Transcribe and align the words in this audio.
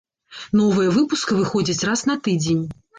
Новыя 0.59 0.95
выпускі 0.97 1.39
выходзяць 1.43 1.81
раз 1.93 2.07
на 2.13 2.21
тыдзень. 2.29 2.71